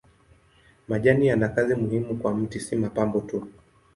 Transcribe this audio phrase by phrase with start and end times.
[0.87, 3.47] Majani yana kazi muhimu kwa mti si mapambo tu.